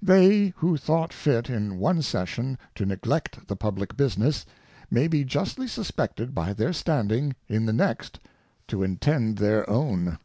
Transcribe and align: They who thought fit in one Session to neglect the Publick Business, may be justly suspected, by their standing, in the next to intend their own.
They 0.00 0.54
who 0.56 0.78
thought 0.78 1.12
fit 1.12 1.50
in 1.50 1.76
one 1.76 2.00
Session 2.00 2.56
to 2.74 2.86
neglect 2.86 3.46
the 3.48 3.54
Publick 3.54 3.98
Business, 3.98 4.46
may 4.90 5.08
be 5.08 5.24
justly 5.24 5.68
suspected, 5.68 6.34
by 6.34 6.54
their 6.54 6.72
standing, 6.72 7.34
in 7.50 7.66
the 7.66 7.72
next 7.74 8.18
to 8.68 8.82
intend 8.82 9.36
their 9.36 9.68
own. 9.68 10.18